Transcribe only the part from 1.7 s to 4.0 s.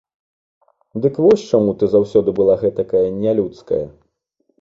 ты заўсёды была гэтакая нялюдская!